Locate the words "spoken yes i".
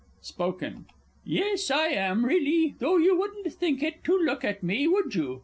0.25-1.89